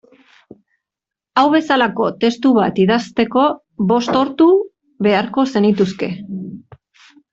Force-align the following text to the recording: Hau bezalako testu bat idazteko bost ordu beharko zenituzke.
Hau 1.41 1.43
bezalako 1.55 2.07
testu 2.23 2.53
bat 2.57 2.81
idazteko 2.85 3.43
bost 3.93 4.17
ordu 4.23 4.49
beharko 5.09 5.47
zenituzke. 5.55 6.11